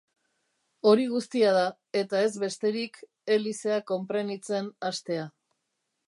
[0.91, 1.65] Hori guztia da,
[1.99, 2.97] eta ez besterik,
[3.35, 5.27] helizea konprenitzen hastea.